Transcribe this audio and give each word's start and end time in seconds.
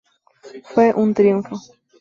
Fue 0.63 0.91
un 0.95 1.13
triunfo. 1.13 1.57